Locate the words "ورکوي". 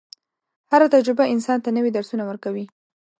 2.25-2.65